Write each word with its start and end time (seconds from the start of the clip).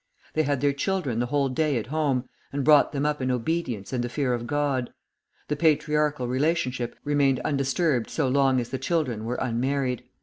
They 0.33 0.41
had 0.41 0.61
their 0.61 0.73
children 0.73 1.19
the 1.19 1.27
whole 1.27 1.47
day 1.47 1.77
at 1.77 1.85
home, 1.85 2.27
and 2.51 2.63
brought 2.63 2.91
them 2.91 3.05
up 3.05 3.21
in 3.21 3.29
obedience 3.29 3.93
and 3.93 4.03
the 4.03 4.09
fear 4.09 4.33
of 4.33 4.47
God; 4.47 4.91
the 5.47 5.55
patriarchal 5.55 6.27
relationship 6.27 6.95
remained 7.03 7.39
undisturbed 7.41 8.09
so 8.09 8.27
long 8.27 8.59
as 8.59 8.69
the 8.69 8.79
children 8.79 9.25
were 9.25 9.35
unmarried. 9.39 10.03